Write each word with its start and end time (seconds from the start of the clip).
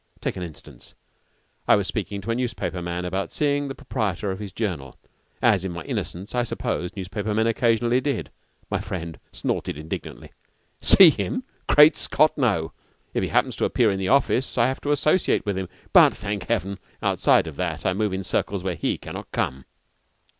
Take 0.19 0.35
an 0.35 0.41
instance. 0.41 0.95
I 1.67 1.75
was 1.75 1.85
speaking 1.85 2.21
to 2.21 2.31
a 2.31 2.35
newspaper 2.35 2.81
man 2.81 3.05
about 3.05 3.31
seeing 3.31 3.67
the 3.67 3.75
proprietor 3.75 4.31
of 4.31 4.39
his 4.39 4.51
journal, 4.51 4.95
as 5.43 5.63
in 5.63 5.71
my 5.71 5.83
innocence 5.83 6.33
I 6.33 6.41
supposed 6.41 6.95
newspaper 6.97 7.35
men 7.35 7.45
occasionally 7.45 8.01
did. 8.01 8.31
My 8.71 8.79
friend 8.79 9.19
snorted 9.31 9.77
indignantly: 9.77 10.31
"See 10.79 11.11
him! 11.11 11.43
Great 11.67 11.95
Scott! 11.95 12.35
No. 12.35 12.73
If 13.13 13.21
he 13.21 13.29
happens 13.29 13.55
to 13.57 13.65
appear 13.65 13.91
in 13.91 13.99
the 13.99 14.07
office, 14.09 14.57
I 14.57 14.65
have 14.67 14.81
to 14.81 14.91
associate 14.91 15.45
with 15.45 15.55
him; 15.55 15.69
but, 15.93 16.15
thank 16.15 16.47
Heaven! 16.47 16.79
outside 17.03 17.45
of 17.45 17.55
that 17.57 17.85
I 17.85 17.93
move 17.93 18.11
in 18.11 18.23
circles 18.23 18.63
where 18.63 18.73
he 18.73 18.97
cannot 18.97 19.31
come." 19.31 19.65